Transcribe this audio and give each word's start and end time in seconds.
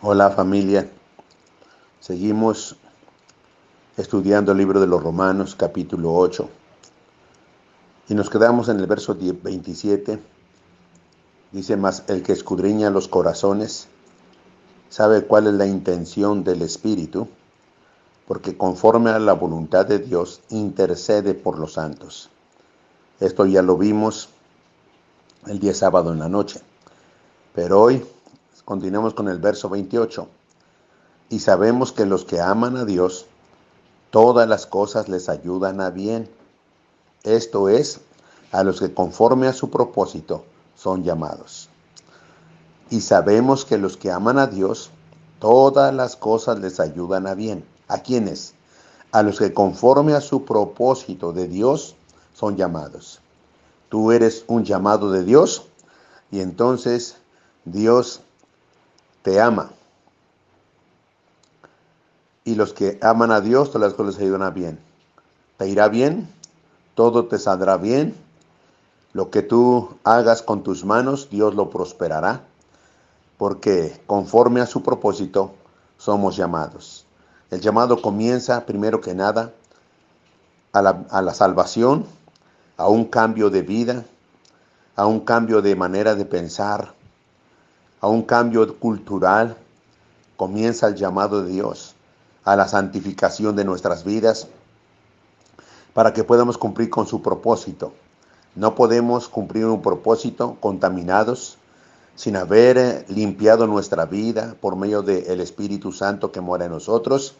Hola 0.00 0.30
familia, 0.30 0.88
seguimos 1.98 2.76
estudiando 3.96 4.52
el 4.52 4.58
libro 4.58 4.78
de 4.78 4.86
los 4.86 5.02
Romanos 5.02 5.56
capítulo 5.56 6.14
8 6.14 6.48
y 8.08 8.14
nos 8.14 8.30
quedamos 8.30 8.68
en 8.68 8.78
el 8.78 8.86
verso 8.86 9.16
27. 9.16 10.20
Dice 11.50 11.76
más, 11.76 12.04
el 12.06 12.22
que 12.22 12.32
escudriña 12.32 12.90
los 12.90 13.08
corazones 13.08 13.88
sabe 14.88 15.24
cuál 15.24 15.48
es 15.48 15.54
la 15.54 15.66
intención 15.66 16.44
del 16.44 16.62
Espíritu, 16.62 17.26
porque 18.28 18.56
conforme 18.56 19.10
a 19.10 19.18
la 19.18 19.32
voluntad 19.32 19.84
de 19.84 19.98
Dios 19.98 20.42
intercede 20.50 21.34
por 21.34 21.58
los 21.58 21.72
santos. 21.72 22.30
Esto 23.18 23.46
ya 23.46 23.62
lo 23.62 23.76
vimos 23.76 24.28
el 25.48 25.58
día 25.58 25.74
sábado 25.74 26.12
en 26.12 26.20
la 26.20 26.28
noche, 26.28 26.60
pero 27.52 27.82
hoy 27.82 28.06
Continuamos 28.68 29.14
con 29.14 29.28
el 29.28 29.38
verso 29.38 29.70
28. 29.70 30.28
Y 31.30 31.38
sabemos 31.38 31.90
que 31.90 32.04
los 32.04 32.26
que 32.26 32.38
aman 32.38 32.76
a 32.76 32.84
Dios, 32.84 33.24
todas 34.10 34.46
las 34.46 34.66
cosas 34.66 35.08
les 35.08 35.30
ayudan 35.30 35.80
a 35.80 35.88
bien. 35.88 36.28
Esto 37.22 37.70
es, 37.70 38.02
a 38.52 38.64
los 38.64 38.78
que 38.80 38.92
conforme 38.92 39.46
a 39.46 39.54
su 39.54 39.70
propósito 39.70 40.44
son 40.76 41.02
llamados. 41.02 41.70
Y 42.90 43.00
sabemos 43.00 43.64
que 43.64 43.78
los 43.78 43.96
que 43.96 44.10
aman 44.10 44.38
a 44.38 44.48
Dios, 44.48 44.90
todas 45.38 45.94
las 45.94 46.16
cosas 46.16 46.58
les 46.58 46.78
ayudan 46.78 47.26
a 47.26 47.32
bien. 47.32 47.64
¿A 47.88 48.00
quiénes? 48.00 48.52
A 49.12 49.22
los 49.22 49.38
que 49.38 49.54
conforme 49.54 50.12
a 50.12 50.20
su 50.20 50.44
propósito 50.44 51.32
de 51.32 51.48
Dios 51.48 51.96
son 52.34 52.58
llamados. 52.58 53.20
Tú 53.88 54.12
eres 54.12 54.44
un 54.46 54.66
llamado 54.66 55.10
de 55.10 55.24
Dios 55.24 55.64
y 56.30 56.40
entonces 56.40 57.16
Dios 57.64 58.20
te 59.28 59.42
ama. 59.42 59.68
Y 62.44 62.54
los 62.54 62.72
que 62.72 62.98
aman 63.02 63.30
a 63.30 63.42
Dios, 63.42 63.70
todas 63.70 63.90
las 63.90 63.94
cosas 63.94 64.18
ayudan 64.18 64.40
a 64.40 64.48
bien. 64.48 64.78
Te 65.58 65.68
irá 65.68 65.88
bien, 65.88 66.32
todo 66.94 67.26
te 67.26 67.38
saldrá 67.38 67.76
bien. 67.76 68.14
Lo 69.12 69.28
que 69.28 69.42
tú 69.42 69.98
hagas 70.02 70.40
con 70.40 70.62
tus 70.62 70.86
manos, 70.86 71.28
Dios 71.28 71.54
lo 71.54 71.68
prosperará, 71.68 72.40
porque 73.36 74.00
conforme 74.06 74.62
a 74.62 74.66
su 74.66 74.82
propósito 74.82 75.52
somos 75.98 76.34
llamados. 76.34 77.04
El 77.50 77.60
llamado 77.60 78.00
comienza, 78.00 78.64
primero 78.64 79.02
que 79.02 79.14
nada, 79.14 79.52
a 80.72 80.80
la, 80.80 81.04
a 81.10 81.20
la 81.20 81.34
salvación, 81.34 82.06
a 82.78 82.88
un 82.88 83.04
cambio 83.04 83.50
de 83.50 83.60
vida, 83.60 84.04
a 84.96 85.04
un 85.04 85.20
cambio 85.20 85.60
de 85.60 85.76
manera 85.76 86.14
de 86.14 86.24
pensar, 86.24 86.94
a 88.00 88.08
un 88.08 88.22
cambio 88.22 88.78
cultural, 88.78 89.56
comienza 90.36 90.88
el 90.88 90.94
llamado 90.94 91.42
de 91.42 91.50
Dios 91.50 91.94
a 92.44 92.56
la 92.56 92.68
santificación 92.68 93.56
de 93.56 93.64
nuestras 93.64 94.04
vidas 94.04 94.48
para 95.94 96.12
que 96.12 96.24
podamos 96.24 96.56
cumplir 96.58 96.90
con 96.90 97.06
su 97.06 97.22
propósito. 97.22 97.92
No 98.54 98.74
podemos 98.74 99.28
cumplir 99.28 99.66
un 99.66 99.82
propósito 99.82 100.56
contaminados 100.60 101.58
sin 102.14 102.36
haber 102.36 102.78
eh, 102.78 103.04
limpiado 103.08 103.66
nuestra 103.66 104.04
vida 104.04 104.56
por 104.60 104.74
medio 104.74 105.02
del 105.02 105.40
Espíritu 105.40 105.92
Santo 105.92 106.32
que 106.32 106.40
mora 106.40 106.64
en 106.64 106.72
nosotros. 106.72 107.36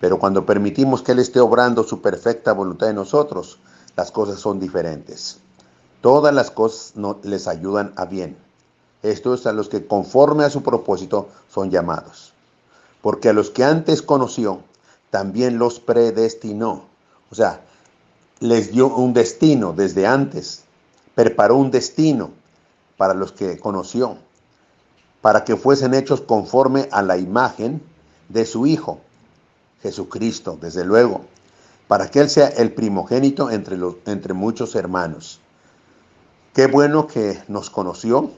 Pero 0.00 0.18
cuando 0.18 0.46
permitimos 0.46 1.02
que 1.02 1.12
Él 1.12 1.18
esté 1.18 1.40
obrando 1.40 1.82
su 1.82 2.00
perfecta 2.00 2.52
voluntad 2.52 2.88
en 2.88 2.96
nosotros, 2.96 3.58
las 3.96 4.12
cosas 4.12 4.38
son 4.38 4.60
diferentes. 4.60 5.38
Todas 6.00 6.34
las 6.34 6.50
cosas 6.50 6.96
no, 6.96 7.18
les 7.22 7.48
ayudan 7.48 7.92
a 7.96 8.04
bien. 8.04 8.36
Esto 9.02 9.34
es 9.34 9.46
a 9.46 9.52
los 9.52 9.68
que 9.68 9.86
conforme 9.86 10.44
a 10.44 10.50
su 10.50 10.62
propósito 10.62 11.28
son 11.52 11.70
llamados. 11.70 12.32
Porque 13.00 13.28
a 13.28 13.32
los 13.32 13.50
que 13.50 13.64
antes 13.64 14.00
conoció, 14.00 14.60
también 15.10 15.58
los 15.58 15.80
predestinó. 15.80 16.84
O 17.30 17.34
sea, 17.34 17.60
les 18.38 18.70
dio 18.72 18.86
un 18.86 19.12
destino 19.12 19.72
desde 19.72 20.06
antes. 20.06 20.62
Preparó 21.14 21.56
un 21.56 21.70
destino 21.70 22.30
para 22.96 23.14
los 23.14 23.32
que 23.32 23.58
conoció. 23.58 24.18
Para 25.20 25.44
que 25.44 25.56
fuesen 25.56 25.94
hechos 25.94 26.20
conforme 26.20 26.88
a 26.92 27.02
la 27.02 27.18
imagen 27.18 27.82
de 28.28 28.46
su 28.46 28.66
Hijo, 28.66 29.00
Jesucristo, 29.82 30.58
desde 30.60 30.84
luego. 30.84 31.22
Para 31.88 32.08
que 32.08 32.20
Él 32.20 32.30
sea 32.30 32.48
el 32.48 32.72
primogénito 32.72 33.50
entre, 33.50 33.76
los, 33.76 33.96
entre 34.06 34.32
muchos 34.32 34.76
hermanos. 34.76 35.40
Qué 36.54 36.66
bueno 36.68 37.06
que 37.08 37.42
nos 37.48 37.70
conoció 37.70 38.30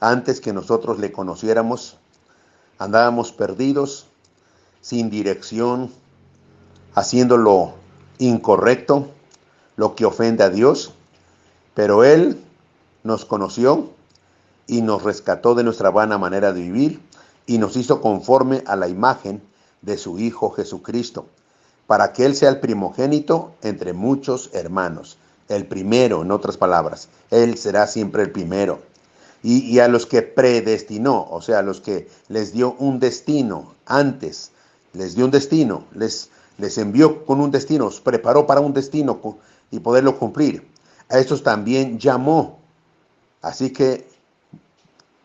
antes 0.00 0.40
que 0.40 0.54
nosotros 0.54 0.98
le 0.98 1.12
conociéramos, 1.12 1.98
andábamos 2.78 3.32
perdidos, 3.32 4.06
sin 4.80 5.10
dirección, 5.10 5.92
haciendo 6.94 7.36
lo 7.36 7.74
incorrecto, 8.18 9.08
lo 9.76 9.94
que 9.94 10.06
ofende 10.06 10.42
a 10.42 10.48
Dios, 10.48 10.92
pero 11.74 12.02
Él 12.02 12.42
nos 13.04 13.26
conoció 13.26 13.90
y 14.66 14.80
nos 14.80 15.02
rescató 15.02 15.54
de 15.54 15.64
nuestra 15.64 15.90
vana 15.90 16.16
manera 16.16 16.52
de 16.52 16.62
vivir 16.62 17.00
y 17.46 17.58
nos 17.58 17.76
hizo 17.76 18.00
conforme 18.00 18.62
a 18.66 18.76
la 18.76 18.88
imagen 18.88 19.42
de 19.82 19.98
su 19.98 20.18
Hijo 20.18 20.50
Jesucristo, 20.50 21.26
para 21.86 22.12
que 22.14 22.24
Él 22.24 22.34
sea 22.34 22.48
el 22.48 22.60
primogénito 22.60 23.52
entre 23.62 23.92
muchos 23.92 24.48
hermanos, 24.54 25.18
el 25.48 25.66
primero, 25.66 26.22
en 26.22 26.30
otras 26.30 26.56
palabras, 26.56 27.08
Él 27.30 27.58
será 27.58 27.86
siempre 27.86 28.22
el 28.22 28.30
primero 28.30 28.89
y, 29.42 29.78
a 29.78 29.88
los 29.88 30.04
que 30.04 30.22
predestinó, 30.22 31.26
o 31.30 31.40
sea, 31.40 31.60
a 31.60 31.62
los 31.62 31.80
que 31.80 32.08
les 32.28 32.52
dio 32.52 32.76
un 32.78 33.00
destino 33.00 33.74
antes, 33.86 34.50
les 34.92 35.14
dio 35.14 35.24
un 35.24 35.30
destino, 35.30 35.84
les, 35.94 36.28
les 36.58 36.76
envió 36.76 37.24
con 37.24 37.40
un 37.40 37.50
destino, 37.50 37.86
os 37.86 38.00
preparó 38.00 38.46
para 38.46 38.60
un 38.60 38.74
destino 38.74 39.18
y 39.70 39.80
poderlo 39.80 40.18
cumplir. 40.18 40.68
A 41.08 41.18
estos 41.18 41.42
también 41.42 41.98
llamó. 41.98 42.58
Así 43.40 43.70
que, 43.70 44.06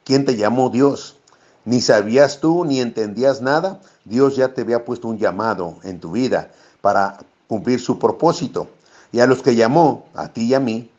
¿quién 0.05 0.23
te 0.23 0.37
llamó 0.37 0.69
Dios? 0.69 1.17
Ni 1.65 1.81
sabías 1.81 2.39
tú, 2.39 2.63
ni 2.63 2.79
entendías 2.79 3.41
nada. 3.41 3.81
Dios 4.05 4.35
ya 4.35 4.53
te 4.53 4.61
había 4.61 4.85
puesto 4.85 5.09
un 5.09 5.17
llamado 5.17 5.77
en 5.83 5.99
tu 5.99 6.11
vida 6.11 6.51
para 6.79 7.17
cumplir 7.47 7.81
su 7.81 7.99
propósito. 7.99 8.69
Y 9.11 9.19
a 9.19 9.27
los 9.27 9.41
que 9.41 9.55
llamó, 9.55 10.05
a 10.13 10.29
ti 10.29 10.45
y 10.45 10.53
a 10.53 10.59
mí, 10.59 10.89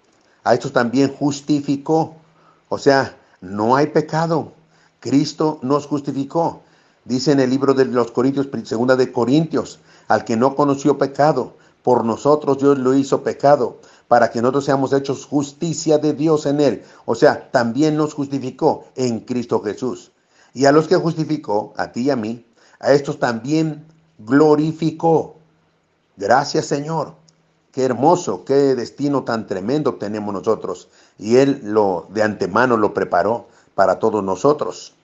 a 0.44 0.54
estos 0.54 0.72
también 0.72 1.12
justificó 1.12 2.16
o 2.68 2.78
sea, 2.78 3.16
no 3.40 3.76
hay 3.76 3.88
pecado. 3.88 4.52
Cristo 5.00 5.58
nos 5.62 5.86
justificó. 5.86 6.62
Dice 7.04 7.32
en 7.32 7.40
el 7.40 7.50
libro 7.50 7.74
de 7.74 7.84
los 7.84 8.10
Corintios, 8.10 8.48
segunda 8.64 8.96
de 8.96 9.12
Corintios, 9.12 9.78
al 10.08 10.24
que 10.24 10.36
no 10.36 10.56
conoció 10.56 10.98
pecado, 10.98 11.54
por 11.82 12.04
nosotros 12.04 12.58
Dios 12.58 12.78
lo 12.78 12.94
hizo 12.94 13.22
pecado, 13.22 13.78
para 14.08 14.30
que 14.30 14.42
nosotros 14.42 14.64
seamos 14.64 14.92
hechos 14.92 15.24
justicia 15.24 15.98
de 15.98 16.14
Dios 16.14 16.46
en 16.46 16.60
él. 16.60 16.82
O 17.04 17.14
sea, 17.14 17.50
también 17.52 17.96
nos 17.96 18.14
justificó 18.14 18.86
en 18.96 19.20
Cristo 19.20 19.62
Jesús. 19.62 20.10
Y 20.52 20.64
a 20.64 20.72
los 20.72 20.88
que 20.88 20.96
justificó, 20.96 21.74
a 21.76 21.92
ti 21.92 22.02
y 22.02 22.10
a 22.10 22.16
mí, 22.16 22.44
a 22.80 22.92
estos 22.92 23.20
también 23.20 23.84
glorificó. 24.18 25.36
Gracias 26.16 26.66
Señor. 26.66 27.14
Qué 27.76 27.84
hermoso, 27.84 28.46
qué 28.46 28.74
destino 28.74 29.24
tan 29.24 29.46
tremendo 29.46 29.96
tenemos 29.96 30.32
nosotros. 30.32 30.88
Y 31.18 31.36
Él 31.36 31.60
lo 31.62 32.06
de 32.08 32.22
antemano 32.22 32.78
lo 32.78 32.94
preparó 32.94 33.48
para 33.74 33.98
todos 33.98 34.24
nosotros. 34.24 34.94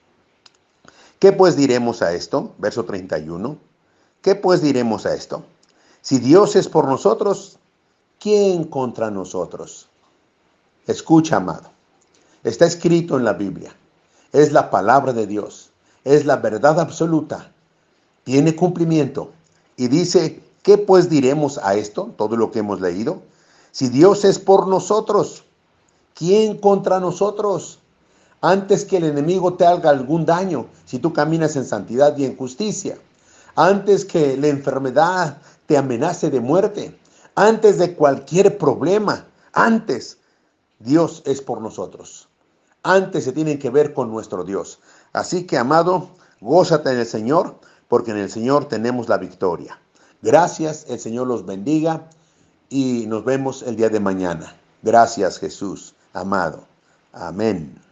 ¿Qué 1.19 1.31
pues 1.33 1.55
diremos 1.55 2.01
a 2.01 2.13
esto? 2.13 2.53
Verso 2.57 2.83
31. 2.83 3.57
¿Qué 4.23 4.33
pues 4.33 4.63
diremos 4.63 5.05
a 5.05 5.13
esto? 5.13 5.43
Si 6.01 6.17
Dios 6.17 6.55
es 6.55 6.67
por 6.67 6.87
nosotros, 6.87 7.59
¿quién 8.19 8.63
contra 8.63 9.11
nosotros? 9.11 9.87
Escucha, 10.87 11.35
amado. 11.35 11.69
Está 12.43 12.65
escrito 12.65 13.17
en 13.17 13.23
la 13.23 13.33
Biblia. 13.33 13.75
Es 14.31 14.51
la 14.51 14.71
palabra 14.71 15.13
de 15.13 15.27
Dios. 15.27 15.69
Es 16.03 16.25
la 16.25 16.37
verdad 16.37 16.79
absoluta. 16.79 17.51
Tiene 18.23 18.55
cumplimiento. 18.55 19.29
Y 19.77 19.89
dice 19.89 20.41
¿Qué 20.63 20.77
pues 20.77 21.09
diremos 21.09 21.57
a 21.57 21.75
esto, 21.75 22.13
todo 22.17 22.37
lo 22.37 22.49
que 22.49 22.59
hemos 22.59 22.79
leído? 22.79 23.21
Si 23.71 23.89
Dios 23.89 24.23
es 24.23 24.39
por 24.39 24.67
nosotros, 24.67 25.43
¿quién 26.15 26.57
contra 26.57 27.01
nosotros? 27.01 27.79
Antes 28.39 28.85
que 28.85 28.97
el 28.97 29.03
enemigo 29.03 29.55
te 29.55 29.65
haga 29.65 29.89
algún 29.89 30.25
daño, 30.25 30.67
si 30.85 30.99
tú 30.99 31.11
caminas 31.11 31.57
en 31.57 31.65
santidad 31.65 32.17
y 32.17 32.23
en 32.23 32.37
justicia. 32.37 32.97
Antes 33.55 34.05
que 34.05 34.37
la 34.37 34.47
enfermedad 34.47 35.37
te 35.65 35.77
amenace 35.77 36.29
de 36.29 36.39
muerte. 36.39 36.97
Antes 37.35 37.77
de 37.77 37.95
cualquier 37.95 38.57
problema. 38.57 39.25
Antes, 39.51 40.17
Dios 40.79 41.23
es 41.25 41.41
por 41.41 41.61
nosotros. 41.61 42.29
Antes 42.83 43.25
se 43.25 43.33
tienen 43.33 43.59
que 43.59 43.69
ver 43.69 43.93
con 43.93 44.09
nuestro 44.11 44.45
Dios. 44.45 44.79
Así 45.11 45.45
que, 45.45 45.57
amado, 45.57 46.09
gózate 46.39 46.91
en 46.91 46.99
el 46.99 47.05
Señor, 47.05 47.59
porque 47.89 48.11
en 48.11 48.17
el 48.17 48.31
Señor 48.31 48.65
tenemos 48.65 49.09
la 49.09 49.17
victoria. 49.17 49.79
Gracias, 50.23 50.85
el 50.87 51.01
Señor 51.01 51.27
los 51.27 51.45
bendiga 51.45 52.05
y 52.69 53.05
nos 53.07 53.25
vemos 53.25 53.61
el 53.61 53.75
día 53.75 53.89
de 53.89 53.99
mañana. 53.99 54.55
Gracias 54.81 55.37
Jesús, 55.37 55.95
amado. 56.13 56.63
Amén. 57.11 57.82